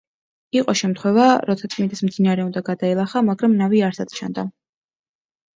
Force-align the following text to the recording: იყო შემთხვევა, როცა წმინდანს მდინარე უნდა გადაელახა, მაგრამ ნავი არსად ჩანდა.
იყო 0.59 0.73
შემთხვევა, 0.79 1.27
როცა 1.49 1.69
წმინდანს 1.73 2.01
მდინარე 2.07 2.45
უნდა 2.47 2.63
გადაელახა, 2.71 3.23
მაგრამ 3.29 3.55
ნავი 3.61 3.83
არსად 3.91 4.17
ჩანდა. 4.21 4.49